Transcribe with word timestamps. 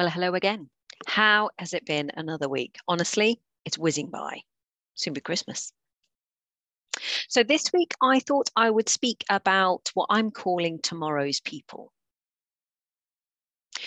Well, 0.00 0.08
hello 0.08 0.32
again. 0.34 0.70
How 1.06 1.50
has 1.58 1.74
it 1.74 1.84
been 1.84 2.10
another 2.14 2.48
week? 2.48 2.76
Honestly, 2.88 3.38
it's 3.66 3.76
whizzing 3.76 4.08
by. 4.08 4.40
Soon 4.94 5.12
be 5.12 5.20
Christmas. 5.20 5.74
So, 7.28 7.42
this 7.42 7.70
week 7.70 7.92
I 8.00 8.20
thought 8.20 8.48
I 8.56 8.70
would 8.70 8.88
speak 8.88 9.26
about 9.28 9.90
what 9.92 10.06
I'm 10.08 10.30
calling 10.30 10.78
tomorrow's 10.78 11.40
people. 11.40 11.92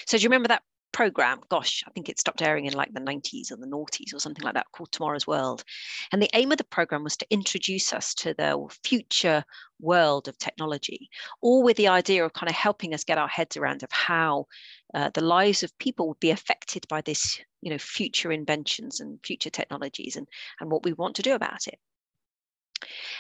So, 0.06 0.18
do 0.18 0.22
you 0.22 0.30
remember 0.30 0.50
that 0.50 0.62
program 0.92 1.40
gosh 1.50 1.84
i 1.88 1.92
think 1.92 2.08
it 2.08 2.20
stopped 2.20 2.44
airing 2.44 2.66
in 2.66 2.74
like 2.74 2.94
the 2.94 3.02
90s 3.02 3.52
or 3.52 3.58
the 3.58 3.66
noughties 3.66 4.14
or 4.14 4.20
something 4.20 4.44
like 4.46 4.54
that 4.54 4.72
called 4.72 4.92
tomorrow's 4.92 5.26
world 5.26 5.64
and 6.12 6.22
the 6.22 6.30
aim 6.36 6.52
of 6.52 6.60
the 6.60 6.64
program 6.64 7.04
was 7.04 7.18
to 7.18 7.26
introduce 7.32 7.92
us 7.92 8.14
to 8.14 8.34
the 8.36 8.56
future 8.84 9.44
world 9.82 10.28
of 10.28 10.38
technology 10.38 11.10
all 11.42 11.64
with 11.64 11.76
the 11.78 11.88
idea 11.88 12.24
of 12.24 12.32
kind 12.34 12.48
of 12.48 12.56
helping 12.56 12.94
us 12.94 13.04
get 13.04 13.18
our 13.18 13.28
heads 13.28 13.58
around 13.58 13.82
of 13.82 13.92
how 13.92 14.46
uh, 14.94 15.10
the 15.14 15.24
lives 15.24 15.64
of 15.64 15.78
people 15.80 16.08
would 16.08 16.20
be 16.20 16.32
affected 16.32 16.88
by 16.88 17.02
this 17.02 17.40
you 17.62 17.70
know 17.70 17.78
future 17.78 18.32
inventions 18.32 19.00
and 19.00 19.20
future 19.24 19.50
technologies 19.50 20.16
and 20.16 20.28
and 20.60 20.72
what 20.72 20.84
we 20.84 20.94
want 20.94 21.16
to 21.16 21.22
do 21.22 21.34
about 21.34 21.68
it 21.68 21.80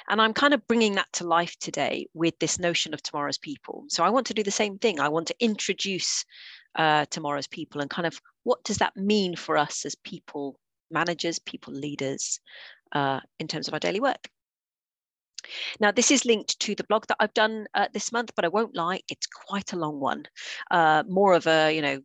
and 0.09 0.21
I'm 0.21 0.33
kind 0.33 0.53
of 0.53 0.67
bringing 0.67 0.95
that 0.95 1.11
to 1.13 1.27
life 1.27 1.57
today 1.59 2.07
with 2.13 2.37
this 2.39 2.59
notion 2.59 2.93
of 2.93 3.01
tomorrow's 3.01 3.37
people. 3.37 3.85
So 3.87 4.03
I 4.03 4.09
want 4.09 4.27
to 4.27 4.33
do 4.33 4.43
the 4.43 4.51
same 4.51 4.77
thing. 4.77 4.99
I 4.99 5.09
want 5.09 5.27
to 5.27 5.35
introduce 5.39 6.25
uh, 6.75 7.05
tomorrow's 7.09 7.47
people 7.47 7.81
and 7.81 7.89
kind 7.89 8.05
of 8.05 8.19
what 8.43 8.63
does 8.63 8.77
that 8.77 8.95
mean 8.97 9.35
for 9.35 9.57
us 9.57 9.85
as 9.85 9.95
people 9.95 10.59
managers, 10.91 11.39
people 11.39 11.73
leaders 11.73 12.39
uh, 12.91 13.19
in 13.39 13.47
terms 13.47 13.67
of 13.67 13.73
our 13.73 13.79
daily 13.79 13.99
work. 13.99 14.29
Now, 15.79 15.91
this 15.91 16.11
is 16.11 16.25
linked 16.25 16.59
to 16.59 16.75
the 16.75 16.85
blog 16.85 17.07
that 17.07 17.17
I've 17.19 17.33
done 17.33 17.67
uh, 17.73 17.87
this 17.93 18.11
month, 18.11 18.31
but 18.35 18.45
I 18.45 18.49
won't 18.49 18.75
lie, 18.75 19.01
it's 19.09 19.27
quite 19.27 19.73
a 19.73 19.77
long 19.77 19.99
one. 19.99 20.23
Uh, 20.71 21.03
more 21.07 21.33
of 21.33 21.47
a, 21.47 21.71
you 21.71 21.81
know, 21.81 21.99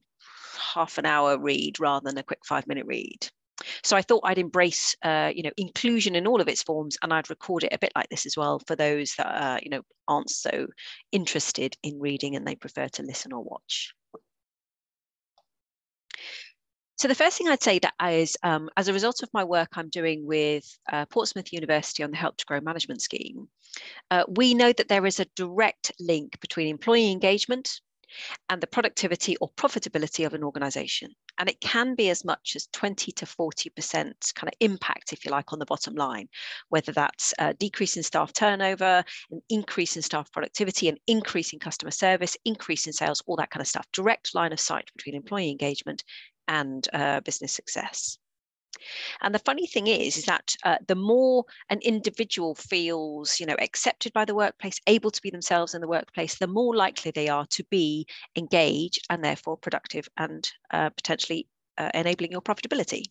half 0.74 0.98
an 0.98 1.06
hour 1.06 1.38
read 1.38 1.80
rather 1.80 2.08
than 2.08 2.18
a 2.18 2.22
quick 2.22 2.40
five 2.44 2.66
minute 2.66 2.86
read. 2.86 3.28
So 3.82 3.96
I 3.96 4.02
thought 4.02 4.22
I'd 4.24 4.38
embrace, 4.38 4.94
uh, 5.02 5.32
you 5.34 5.42
know, 5.42 5.50
inclusion 5.56 6.14
in 6.14 6.26
all 6.26 6.40
of 6.40 6.48
its 6.48 6.62
forms, 6.62 6.96
and 7.02 7.12
I'd 7.12 7.28
record 7.28 7.64
it 7.64 7.72
a 7.72 7.78
bit 7.78 7.92
like 7.96 8.08
this 8.08 8.24
as 8.24 8.36
well 8.36 8.60
for 8.66 8.76
those 8.76 9.14
that, 9.18 9.64
you 9.64 9.70
know, 9.70 9.82
aren't 10.06 10.30
so 10.30 10.68
interested 11.10 11.76
in 11.82 11.98
reading 11.98 12.36
and 12.36 12.46
they 12.46 12.54
prefer 12.54 12.86
to 12.88 13.02
listen 13.02 13.32
or 13.32 13.42
watch. 13.42 13.94
So 16.98 17.06
the 17.06 17.14
first 17.14 17.38
thing 17.38 17.46
I'd 17.46 17.62
say 17.62 17.78
that 17.78 17.94
is, 18.10 18.36
um, 18.42 18.68
as 18.76 18.88
a 18.88 18.92
result 18.92 19.22
of 19.22 19.30
my 19.32 19.44
work 19.44 19.68
I'm 19.74 19.88
doing 19.88 20.26
with 20.26 20.64
uh, 20.90 21.06
Portsmouth 21.06 21.52
University 21.52 22.02
on 22.02 22.10
the 22.10 22.16
Help 22.16 22.36
to 22.38 22.44
Grow 22.44 22.60
management 22.60 23.02
scheme, 23.02 23.48
uh, 24.10 24.24
we 24.28 24.52
know 24.52 24.72
that 24.72 24.88
there 24.88 25.06
is 25.06 25.20
a 25.20 25.26
direct 25.36 25.92
link 26.00 26.40
between 26.40 26.66
employee 26.66 27.12
engagement 27.12 27.80
and 28.48 28.60
the 28.60 28.66
productivity 28.66 29.36
or 29.36 29.48
profitability 29.50 30.26
of 30.26 30.34
an 30.34 30.42
organization. 30.42 31.14
And 31.38 31.48
it 31.48 31.60
can 31.60 31.94
be 31.94 32.10
as 32.10 32.24
much 32.24 32.56
as 32.56 32.66
20 32.72 33.12
to 33.12 33.26
40% 33.26 34.34
kind 34.34 34.48
of 34.48 34.54
impact, 34.58 35.12
if 35.12 35.24
you 35.24 35.30
like, 35.30 35.52
on 35.52 35.60
the 35.60 35.66
bottom 35.66 35.94
line, 35.94 36.28
whether 36.70 36.90
that's 36.90 37.32
a 37.38 37.54
decrease 37.54 37.96
in 37.96 38.02
staff 38.02 38.32
turnover, 38.32 39.04
an 39.30 39.40
increase 39.50 39.94
in 39.94 40.02
staff 40.02 40.32
productivity, 40.32 40.88
an 40.88 40.96
increase 41.06 41.52
in 41.52 41.60
customer 41.60 41.92
service, 41.92 42.36
increase 42.44 42.88
in 42.88 42.92
sales, 42.92 43.22
all 43.26 43.36
that 43.36 43.50
kind 43.50 43.60
of 43.60 43.68
stuff. 43.68 43.86
Direct 43.92 44.34
line 44.34 44.52
of 44.52 44.58
sight 44.58 44.90
between 44.96 45.14
employee 45.14 45.50
engagement 45.50 46.02
and 46.48 46.88
uh, 46.92 47.20
business 47.20 47.52
success. 47.52 48.18
And 49.20 49.34
the 49.34 49.40
funny 49.40 49.66
thing 49.66 49.86
is, 49.86 50.16
is 50.16 50.24
that 50.26 50.54
uh, 50.64 50.76
the 50.86 50.94
more 50.94 51.44
an 51.70 51.80
individual 51.82 52.54
feels, 52.54 53.40
you 53.40 53.46
know, 53.46 53.56
accepted 53.60 54.12
by 54.12 54.24
the 54.24 54.34
workplace, 54.34 54.80
able 54.86 55.10
to 55.10 55.22
be 55.22 55.30
themselves 55.30 55.74
in 55.74 55.80
the 55.80 55.88
workplace, 55.88 56.36
the 56.36 56.46
more 56.46 56.74
likely 56.74 57.10
they 57.10 57.28
are 57.28 57.46
to 57.46 57.64
be 57.70 58.06
engaged 58.36 59.06
and 59.10 59.24
therefore 59.24 59.56
productive 59.56 60.08
and 60.16 60.50
uh, 60.70 60.90
potentially 60.90 61.48
uh, 61.76 61.90
enabling 61.94 62.32
your 62.32 62.42
profitability. 62.42 63.04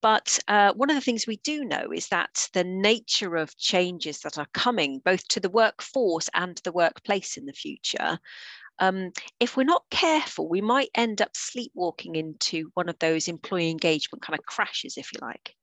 But 0.00 0.38
uh, 0.46 0.72
one 0.74 0.90
of 0.90 0.96
the 0.96 1.00
things 1.00 1.26
we 1.26 1.38
do 1.38 1.64
know 1.64 1.90
is 1.92 2.08
that 2.08 2.48
the 2.52 2.64
nature 2.64 3.36
of 3.36 3.56
changes 3.56 4.20
that 4.20 4.38
are 4.38 4.46
coming 4.52 5.00
both 5.04 5.26
to 5.28 5.40
the 5.40 5.50
workforce 5.50 6.28
and 6.34 6.56
the 6.58 6.72
workplace 6.72 7.36
in 7.36 7.46
the 7.46 7.52
future 7.52 8.18
um, 8.78 9.12
if 9.40 9.56
we're 9.56 9.64
not 9.64 9.84
careful, 9.90 10.48
we 10.48 10.60
might 10.60 10.90
end 10.94 11.20
up 11.20 11.36
sleepwalking 11.36 12.16
into 12.16 12.70
one 12.74 12.88
of 12.88 12.98
those 12.98 13.28
employee 13.28 13.70
engagement 13.70 14.22
kind 14.22 14.38
of 14.38 14.44
crashes, 14.46 14.96
if 14.96 15.12
you 15.12 15.18
like. 15.20 15.54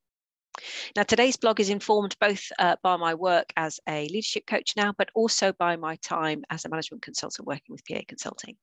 Now, 0.94 1.02
today's 1.02 1.36
blog 1.36 1.60
is 1.60 1.70
informed 1.70 2.16
both 2.20 2.42
uh, 2.58 2.76
by 2.82 2.96
my 2.96 3.14
work 3.14 3.52
as 3.56 3.78
a 3.88 4.08
leadership 4.08 4.46
coach 4.46 4.72
now, 4.76 4.92
but 4.96 5.10
also 5.14 5.52
by 5.52 5.76
my 5.76 5.96
time 5.96 6.44
as 6.50 6.64
a 6.64 6.68
management 6.68 7.02
consultant 7.02 7.46
working 7.46 7.70
with 7.70 7.84
PA 7.86 8.00
Consulting. 8.08 8.56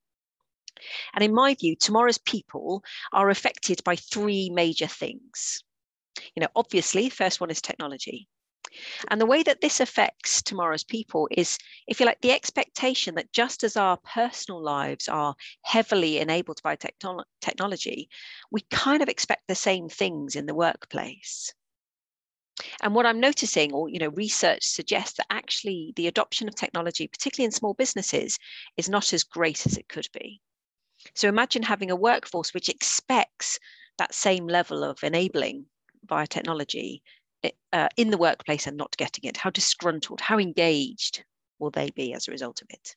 And 1.13 1.23
in 1.23 1.33
my 1.33 1.55
view, 1.55 1.75
tomorrow's 1.75 2.17
people 2.17 2.83
are 3.11 3.29
affected 3.29 3.83
by 3.83 3.95
three 3.95 4.49
major 4.49 4.87
things. 4.87 5.63
You 6.35 6.41
know, 6.41 6.49
obviously, 6.55 7.09
first 7.09 7.41
one 7.41 7.49
is 7.49 7.61
technology. 7.61 8.27
And 9.09 9.21
the 9.21 9.25
way 9.25 9.43
that 9.43 9.61
this 9.61 9.79
affects 9.79 10.41
tomorrow's 10.41 10.83
people 10.83 11.27
is, 11.31 11.57
if 11.87 11.99
you 11.99 12.05
like, 12.05 12.21
the 12.21 12.31
expectation 12.31 13.15
that 13.15 13.31
just 13.31 13.63
as 13.63 13.77
our 13.77 13.97
personal 13.97 14.63
lives 14.63 15.07
are 15.07 15.35
heavily 15.61 16.17
enabled 16.19 16.61
by 16.63 16.75
technolo- 16.75 17.25
technology, 17.41 18.09
we 18.51 18.61
kind 18.71 19.03
of 19.03 19.09
expect 19.09 19.47
the 19.47 19.55
same 19.55 19.89
things 19.89 20.35
in 20.35 20.45
the 20.45 20.55
workplace. 20.55 21.53
And 22.81 22.93
what 22.95 23.05
I'm 23.05 23.19
noticing, 23.19 23.73
or 23.73 23.89
you 23.89 23.99
know, 23.99 24.09
research 24.09 24.63
suggests 24.63 25.17
that 25.17 25.27
actually 25.29 25.93
the 25.95 26.07
adoption 26.07 26.47
of 26.47 26.55
technology, 26.55 27.07
particularly 27.07 27.45
in 27.45 27.51
small 27.51 27.73
businesses, 27.73 28.37
is 28.77 28.89
not 28.89 29.13
as 29.13 29.23
great 29.23 29.65
as 29.65 29.77
it 29.77 29.89
could 29.89 30.07
be. 30.13 30.41
So 31.13 31.27
imagine 31.27 31.63
having 31.63 31.91
a 31.91 31.95
workforce 31.95 32.53
which 32.53 32.69
expects 32.69 33.59
that 33.97 34.13
same 34.13 34.47
level 34.47 34.83
of 34.83 35.03
enabling 35.03 35.65
via 36.05 36.27
technology 36.27 37.03
uh, 37.71 37.89
in 37.97 38.09
the 38.09 38.17
workplace 38.17 38.67
and 38.67 38.77
not 38.77 38.97
getting 38.97 39.25
it? 39.25 39.37
How 39.37 39.49
disgruntled, 39.49 40.21
how 40.21 40.39
engaged 40.39 41.23
will 41.59 41.71
they 41.71 41.89
be 41.91 42.13
as 42.13 42.27
a 42.27 42.31
result 42.31 42.61
of 42.61 42.67
it? 42.69 42.95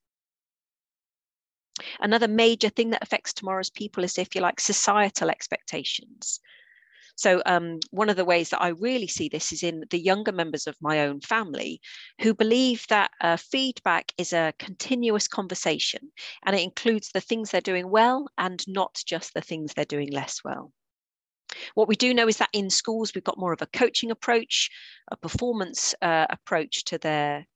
Another 2.01 2.29
major 2.29 2.71
thing 2.71 2.91
that 2.91 3.03
affects 3.03 3.33
tomorrow's 3.33 3.71
people 3.71 4.03
is, 4.03 4.17
if 4.17 4.35
you 4.35 4.41
like, 4.41 4.61
societal 4.61 5.29
expectations. 5.29 6.41
So, 7.17 7.43
um, 7.47 7.81
one 7.91 8.11
of 8.11 8.17
the 8.17 8.25
ways 8.25 8.51
that 8.51 8.63
I 8.63 8.69
really 8.69 9.07
see 9.07 9.29
this 9.29 9.51
is 9.51 9.63
in 9.63 9.85
the 9.91 9.99
younger 9.99 10.33
members 10.33 10.67
of 10.67 10.77
my 10.81 11.01
own 11.01 11.21
family 11.21 11.81
who 12.21 12.35
believe 12.35 12.85
that 12.89 13.11
uh, 13.21 13.37
feedback 13.37 14.13
is 14.19 14.33
a 14.33 14.53
continuous 14.59 15.27
conversation 15.27 16.13
and 16.45 16.55
it 16.55 16.63
includes 16.63 17.11
the 17.13 17.21
things 17.21 17.51
they're 17.51 17.61
doing 17.61 17.91
well 17.91 18.29
and 18.37 18.63
not 18.69 19.01
just 19.07 19.33
the 19.33 19.41
things 19.41 19.73
they're 19.73 19.87
doing 19.87 20.13
less 20.13 20.43
well. 20.45 20.73
What 21.75 21.89
we 21.89 21.97
do 21.97 22.13
know 22.13 22.29
is 22.29 22.37
that 22.39 22.51
in 22.53 22.71
schools, 22.71 23.15
we've 23.15 23.25
got 23.25 23.39
more 23.39 23.53
of 23.53 23.63
a 23.63 23.67
coaching 23.67 24.11
approach, 24.11 24.71
a 25.11 25.17
performance 25.17 25.95
uh, 26.03 26.27
approach 26.29 26.85
to 26.87 26.99
their 26.99 27.47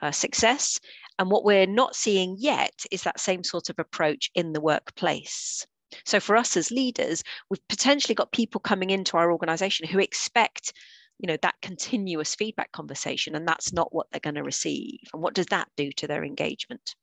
uh, 0.00 0.12
success. 0.12 0.80
And 1.18 1.30
what 1.30 1.44
we're 1.44 1.66
not 1.66 1.94
seeing 1.94 2.36
yet 2.38 2.84
is 2.90 3.02
that 3.02 3.20
same 3.20 3.44
sort 3.44 3.68
of 3.68 3.78
approach 3.78 4.30
in 4.34 4.52
the 4.52 4.60
workplace. 4.60 5.66
So 6.04 6.20
for 6.20 6.36
us 6.36 6.56
as 6.56 6.70
leaders, 6.70 7.22
we've 7.48 7.66
potentially 7.68 8.14
got 8.14 8.32
people 8.32 8.60
coming 8.60 8.90
into 8.90 9.16
our 9.16 9.32
organization 9.32 9.88
who 9.88 9.98
expect 9.98 10.72
you 11.18 11.26
know 11.26 11.36
that 11.42 11.60
continuous 11.60 12.34
feedback 12.34 12.72
conversation 12.72 13.34
and 13.34 13.46
that's 13.46 13.74
not 13.74 13.92
what 13.92 14.06
they're 14.10 14.20
going 14.20 14.36
to 14.36 14.42
receive 14.42 15.00
and 15.12 15.22
what 15.22 15.34
does 15.34 15.46
that 15.46 15.68
do 15.76 15.92
to 15.92 16.06
their 16.06 16.24
engagement 16.24 16.94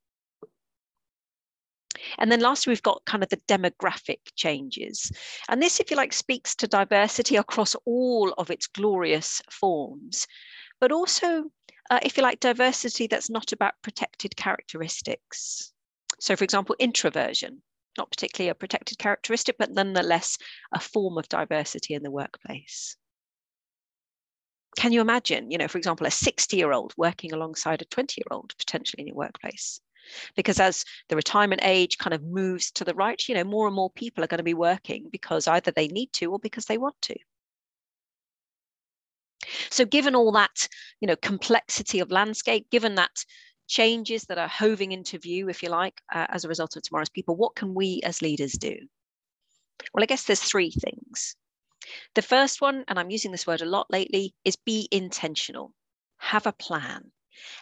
and 2.18 2.30
then 2.30 2.40
lastly, 2.40 2.70
we've 2.70 2.82
got 2.82 3.04
kind 3.04 3.22
of 3.22 3.28
the 3.28 3.40
demographic 3.48 4.20
changes. 4.36 5.10
And 5.48 5.62
this, 5.62 5.80
if 5.80 5.90
you 5.90 5.96
like, 5.96 6.12
speaks 6.12 6.54
to 6.56 6.66
diversity 6.66 7.36
across 7.36 7.74
all 7.84 8.32
of 8.38 8.50
its 8.50 8.66
glorious 8.66 9.42
forms, 9.50 10.26
but 10.80 10.92
also, 10.92 11.44
uh, 11.90 12.00
if 12.02 12.16
you 12.16 12.22
like, 12.22 12.40
diversity 12.40 13.06
that's 13.06 13.30
not 13.30 13.52
about 13.52 13.74
protected 13.82 14.36
characteristics. 14.36 15.72
So, 16.20 16.36
for 16.36 16.44
example, 16.44 16.76
introversion, 16.78 17.62
not 17.98 18.10
particularly 18.10 18.48
a 18.48 18.54
protected 18.54 18.98
characteristic, 18.98 19.56
but 19.58 19.70
nonetheless 19.70 20.38
a 20.72 20.80
form 20.80 21.18
of 21.18 21.28
diversity 21.28 21.94
in 21.94 22.02
the 22.02 22.10
workplace. 22.10 22.96
Can 24.78 24.92
you 24.92 25.00
imagine, 25.00 25.50
you 25.50 25.58
know, 25.58 25.68
for 25.68 25.78
example, 25.78 26.06
a 26.06 26.10
60 26.10 26.56
year 26.56 26.72
old 26.72 26.94
working 26.96 27.32
alongside 27.32 27.82
a 27.82 27.86
20 27.86 28.20
year 28.20 28.28
old 28.30 28.54
potentially 28.56 29.02
in 29.02 29.08
your 29.08 29.16
workplace? 29.16 29.80
because 30.36 30.60
as 30.60 30.84
the 31.08 31.16
retirement 31.16 31.60
age 31.64 31.98
kind 31.98 32.14
of 32.14 32.22
moves 32.22 32.70
to 32.70 32.84
the 32.84 32.94
right 32.94 33.28
you 33.28 33.34
know 33.34 33.44
more 33.44 33.66
and 33.66 33.76
more 33.76 33.90
people 33.90 34.22
are 34.22 34.28
going 34.28 34.38
to 34.38 34.44
be 34.44 34.54
working 34.54 35.08
because 35.10 35.46
either 35.46 35.70
they 35.70 35.88
need 35.88 36.12
to 36.12 36.26
or 36.32 36.38
because 36.38 36.66
they 36.66 36.78
want 36.78 36.96
to 37.02 37.14
so 39.70 39.84
given 39.84 40.14
all 40.14 40.32
that 40.32 40.68
you 41.00 41.06
know 41.06 41.16
complexity 41.16 42.00
of 42.00 42.10
landscape 42.10 42.68
given 42.70 42.94
that 42.94 43.24
changes 43.68 44.24
that 44.24 44.38
are 44.38 44.48
hoving 44.48 44.92
into 44.92 45.18
view 45.18 45.48
if 45.48 45.62
you 45.62 45.68
like 45.68 46.00
uh, 46.12 46.26
as 46.30 46.44
a 46.44 46.48
result 46.48 46.76
of 46.76 46.82
tomorrow's 46.82 47.08
people 47.08 47.36
what 47.36 47.54
can 47.54 47.74
we 47.74 48.00
as 48.04 48.22
leaders 48.22 48.52
do 48.52 48.76
well 49.94 50.02
i 50.02 50.06
guess 50.06 50.24
there's 50.24 50.42
three 50.42 50.70
things 50.70 51.36
the 52.14 52.22
first 52.22 52.60
one 52.60 52.84
and 52.88 52.98
i'm 52.98 53.10
using 53.10 53.30
this 53.30 53.46
word 53.46 53.60
a 53.60 53.66
lot 53.66 53.86
lately 53.90 54.34
is 54.44 54.56
be 54.56 54.88
intentional 54.90 55.72
have 56.18 56.46
a 56.46 56.52
plan 56.52 57.12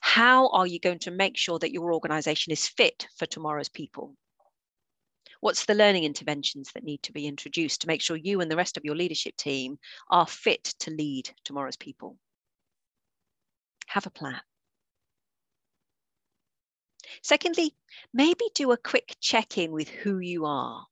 how 0.00 0.48
are 0.48 0.66
you 0.66 0.78
going 0.78 0.98
to 1.00 1.10
make 1.10 1.36
sure 1.36 1.58
that 1.58 1.72
your 1.72 1.92
organization 1.92 2.52
is 2.52 2.66
fit 2.66 3.06
for 3.16 3.26
tomorrow's 3.26 3.68
people? 3.68 4.16
What's 5.40 5.66
the 5.66 5.74
learning 5.74 6.04
interventions 6.04 6.72
that 6.72 6.84
need 6.84 7.02
to 7.02 7.12
be 7.12 7.26
introduced 7.26 7.82
to 7.82 7.86
make 7.86 8.00
sure 8.00 8.16
you 8.16 8.40
and 8.40 8.50
the 8.50 8.56
rest 8.56 8.76
of 8.76 8.84
your 8.84 8.96
leadership 8.96 9.36
team 9.36 9.78
are 10.10 10.26
fit 10.26 10.64
to 10.80 10.90
lead 10.90 11.30
tomorrow's 11.44 11.76
people? 11.76 12.18
Have 13.88 14.06
a 14.06 14.10
plan. 14.10 14.40
Secondly, 17.22 17.74
maybe 18.12 18.44
do 18.54 18.72
a 18.72 18.76
quick 18.76 19.16
check 19.20 19.58
in 19.58 19.72
with 19.72 19.88
who 19.88 20.18
you 20.18 20.44
are. 20.44 20.86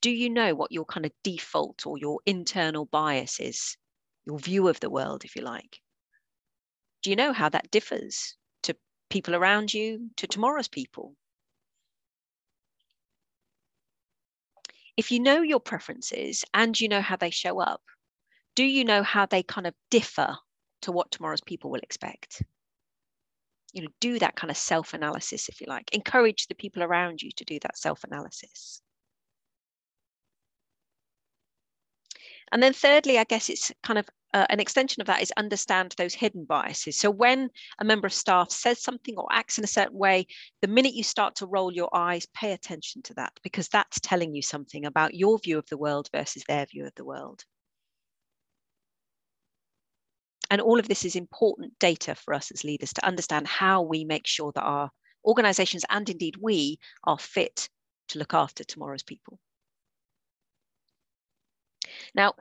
Do 0.00 0.10
you 0.10 0.30
know 0.30 0.54
what 0.54 0.72
your 0.72 0.84
kind 0.84 1.06
of 1.06 1.12
default 1.22 1.86
or 1.86 1.96
your 1.96 2.20
internal 2.26 2.86
bias 2.86 3.38
is? 3.40 3.76
Your 4.24 4.38
view 4.38 4.68
of 4.68 4.80
the 4.80 4.90
world, 4.90 5.24
if 5.24 5.36
you 5.36 5.42
like. 5.42 5.80
Do 7.02 7.10
you 7.10 7.16
know 7.16 7.32
how 7.32 7.48
that 7.48 7.70
differs 7.70 8.36
to 8.62 8.76
people 9.10 9.34
around 9.34 9.74
you, 9.74 10.10
to 10.16 10.26
tomorrow's 10.26 10.68
people? 10.68 11.16
If 14.96 15.10
you 15.10 15.20
know 15.20 15.42
your 15.42 15.60
preferences 15.60 16.44
and 16.52 16.78
you 16.78 16.88
know 16.88 17.00
how 17.00 17.16
they 17.16 17.30
show 17.30 17.60
up, 17.60 17.82
do 18.54 18.64
you 18.64 18.84
know 18.84 19.02
how 19.02 19.26
they 19.26 19.42
kind 19.42 19.66
of 19.66 19.74
differ 19.90 20.36
to 20.82 20.92
what 20.92 21.10
tomorrow's 21.10 21.40
people 21.40 21.70
will 21.70 21.80
expect? 21.80 22.42
You 23.72 23.82
know, 23.82 23.88
do 24.00 24.18
that 24.18 24.36
kind 24.36 24.50
of 24.50 24.56
self 24.56 24.94
analysis, 24.94 25.48
if 25.48 25.60
you 25.60 25.66
like. 25.68 25.92
Encourage 25.92 26.46
the 26.46 26.54
people 26.54 26.82
around 26.82 27.22
you 27.22 27.30
to 27.36 27.44
do 27.44 27.58
that 27.60 27.78
self 27.78 28.04
analysis. 28.04 28.82
And 32.52 32.62
then 32.62 32.74
thirdly, 32.74 33.18
I 33.18 33.24
guess 33.24 33.48
it's 33.48 33.72
kind 33.82 33.98
of 33.98 34.08
uh, 34.34 34.46
an 34.50 34.60
extension 34.60 35.00
of 35.00 35.06
that 35.06 35.22
is 35.22 35.32
understand 35.36 35.94
those 35.96 36.14
hidden 36.14 36.44
biases. 36.44 36.98
So 36.98 37.10
when 37.10 37.50
a 37.78 37.84
member 37.84 38.06
of 38.06 38.12
staff 38.12 38.50
says 38.50 38.82
something 38.82 39.16
or 39.16 39.26
acts 39.30 39.58
in 39.58 39.64
a 39.64 39.68
certain 39.68 39.98
way, 39.98 40.26
the 40.60 40.68
minute 40.68 40.94
you 40.94 41.02
start 41.02 41.34
to 41.36 41.46
roll 41.46 41.72
your 41.72 41.94
eyes, 41.94 42.26
pay 42.34 42.52
attention 42.52 43.02
to 43.02 43.14
that 43.14 43.32
because 43.42 43.68
that's 43.68 44.00
telling 44.00 44.34
you 44.34 44.42
something 44.42 44.84
about 44.84 45.14
your 45.14 45.38
view 45.38 45.58
of 45.58 45.68
the 45.68 45.78
world 45.78 46.08
versus 46.12 46.44
their 46.46 46.66
view 46.66 46.86
of 46.86 46.94
the 46.94 47.04
world. 47.04 47.44
And 50.52 50.60
all 50.60 50.78
of 50.78 50.86
this 50.86 51.06
is 51.06 51.16
important 51.16 51.78
data 51.78 52.14
for 52.14 52.34
us 52.34 52.50
as 52.50 52.62
leaders 52.62 52.92
to 52.92 53.06
understand 53.06 53.46
how 53.48 53.80
we 53.80 54.04
make 54.04 54.26
sure 54.26 54.52
that 54.52 54.60
our 54.60 54.90
organizations 55.24 55.82
and 55.88 56.06
indeed 56.10 56.36
we 56.38 56.78
are 57.04 57.18
fit 57.18 57.70
to 58.08 58.18
look 58.18 58.34
after 58.34 58.62
tomorrow's 58.62 59.02
people. 59.02 59.38
Now, 62.14 62.34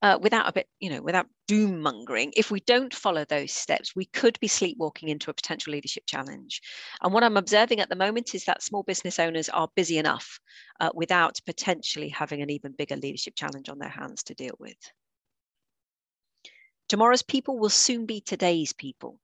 uh, 0.00 0.18
without 0.22 0.48
a 0.48 0.52
bit, 0.52 0.68
you 0.80 0.88
know, 0.88 1.02
without 1.02 1.26
doom 1.46 1.82
mongering, 1.82 2.32
if 2.34 2.50
we 2.50 2.60
don't 2.60 2.94
follow 2.94 3.26
those 3.26 3.52
steps, 3.52 3.94
we 3.94 4.06
could 4.06 4.40
be 4.40 4.48
sleepwalking 4.48 5.10
into 5.10 5.30
a 5.30 5.34
potential 5.34 5.74
leadership 5.74 6.04
challenge. 6.06 6.62
And 7.02 7.12
what 7.12 7.24
I'm 7.24 7.36
observing 7.36 7.80
at 7.80 7.90
the 7.90 7.94
moment 7.94 8.34
is 8.34 8.46
that 8.46 8.62
small 8.62 8.84
business 8.84 9.18
owners 9.18 9.50
are 9.50 9.68
busy 9.76 9.98
enough 9.98 10.40
uh, 10.80 10.92
without 10.94 11.38
potentially 11.44 12.08
having 12.08 12.40
an 12.40 12.48
even 12.48 12.72
bigger 12.72 12.96
leadership 12.96 13.34
challenge 13.36 13.68
on 13.68 13.78
their 13.78 13.90
hands 13.90 14.22
to 14.22 14.34
deal 14.34 14.54
with. 14.58 14.78
Tomorrow's 16.88 17.22
people 17.22 17.58
will 17.58 17.70
soon 17.70 18.06
be 18.06 18.20
today's 18.20 18.72
people. 18.72 19.18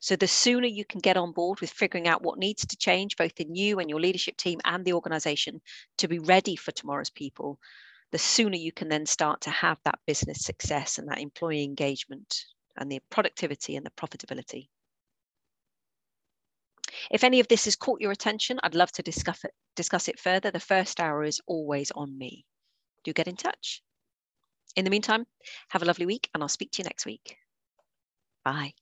So 0.00 0.16
the 0.16 0.26
sooner 0.26 0.66
you 0.66 0.84
can 0.84 1.00
get 1.00 1.18
on 1.18 1.32
board 1.32 1.60
with 1.60 1.70
figuring 1.70 2.08
out 2.08 2.22
what 2.22 2.38
needs 2.38 2.64
to 2.66 2.76
change, 2.76 3.16
both 3.16 3.38
in 3.38 3.54
you 3.54 3.80
and 3.80 3.90
your 3.90 4.00
leadership 4.00 4.36
team 4.38 4.58
and 4.64 4.84
the 4.84 4.94
organization 4.94 5.60
to 5.98 6.08
be 6.08 6.18
ready 6.18 6.56
for 6.56 6.72
tomorrow's 6.72 7.10
people, 7.10 7.58
the 8.10 8.18
sooner 8.18 8.56
you 8.56 8.72
can 8.72 8.88
then 8.88 9.04
start 9.04 9.42
to 9.42 9.50
have 9.50 9.78
that 9.84 9.98
business 10.06 10.42
success 10.42 10.96
and 10.98 11.08
that 11.08 11.20
employee 11.20 11.64
engagement 11.64 12.46
and 12.76 12.90
the 12.90 13.00
productivity 13.10 13.76
and 13.76 13.84
the 13.84 13.90
profitability. 13.90 14.68
If 17.10 17.22
any 17.22 17.40
of 17.40 17.48
this 17.48 17.66
has 17.66 17.76
caught 17.76 18.00
your 18.00 18.10
attention, 18.10 18.58
I'd 18.62 18.74
love 18.74 18.92
to 18.92 19.02
discuss 19.02 19.44
it, 19.44 19.52
discuss 19.76 20.08
it 20.08 20.18
further. 20.18 20.50
The 20.50 20.60
first 20.60 20.98
hour 20.98 21.24
is 21.24 21.40
always 21.46 21.90
on 21.90 22.16
me. 22.16 22.46
Do 23.04 23.12
get 23.12 23.28
in 23.28 23.36
touch. 23.36 23.82
In 24.76 24.84
the 24.84 24.90
meantime, 24.90 25.26
have 25.70 25.82
a 25.82 25.86
lovely 25.86 26.06
week 26.06 26.30
and 26.34 26.42
I'll 26.42 26.48
speak 26.48 26.70
to 26.72 26.82
you 26.82 26.84
next 26.84 27.06
week. 27.06 27.36
Bye. 28.44 28.74